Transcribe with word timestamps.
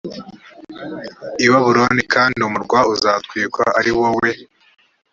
i 1.45 1.47
babuloni 1.51 2.03
kandi 2.13 2.35
uyu 2.37 2.53
murwa 2.53 2.79
uzatwikwa 2.93 3.63
ari 3.79 3.91
wowe 3.97 4.29